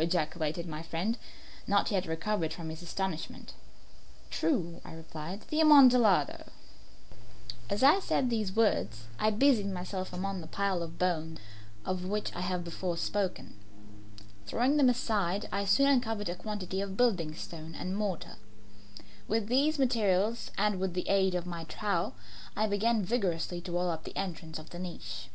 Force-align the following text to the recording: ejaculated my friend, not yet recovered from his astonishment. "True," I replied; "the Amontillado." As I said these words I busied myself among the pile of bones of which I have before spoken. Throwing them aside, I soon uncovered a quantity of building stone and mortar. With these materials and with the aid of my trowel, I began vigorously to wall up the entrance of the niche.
ejaculated 0.00 0.66
my 0.66 0.82
friend, 0.82 1.18
not 1.66 1.90
yet 1.90 2.06
recovered 2.06 2.50
from 2.50 2.70
his 2.70 2.80
astonishment. 2.80 3.52
"True," 4.30 4.80
I 4.86 4.94
replied; 4.94 5.42
"the 5.50 5.60
Amontillado." 5.60 6.46
As 7.68 7.82
I 7.82 8.00
said 8.00 8.30
these 8.30 8.56
words 8.56 9.04
I 9.18 9.28
busied 9.28 9.70
myself 9.70 10.10
among 10.10 10.40
the 10.40 10.46
pile 10.46 10.82
of 10.82 10.98
bones 10.98 11.40
of 11.84 12.06
which 12.06 12.34
I 12.34 12.40
have 12.40 12.64
before 12.64 12.96
spoken. 12.96 13.58
Throwing 14.46 14.78
them 14.78 14.88
aside, 14.88 15.46
I 15.52 15.66
soon 15.66 15.88
uncovered 15.88 16.30
a 16.30 16.36
quantity 16.36 16.80
of 16.80 16.96
building 16.96 17.34
stone 17.34 17.74
and 17.74 17.94
mortar. 17.94 18.36
With 19.28 19.48
these 19.48 19.78
materials 19.78 20.50
and 20.56 20.80
with 20.80 20.94
the 20.94 21.06
aid 21.10 21.34
of 21.34 21.44
my 21.44 21.64
trowel, 21.64 22.14
I 22.56 22.66
began 22.66 23.04
vigorously 23.04 23.60
to 23.60 23.72
wall 23.72 23.90
up 23.90 24.04
the 24.04 24.16
entrance 24.16 24.58
of 24.58 24.70
the 24.70 24.78
niche. 24.78 25.28